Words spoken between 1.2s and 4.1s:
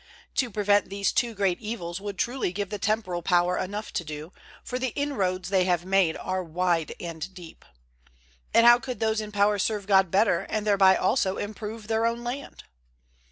great evils would truly give the temporal power enough to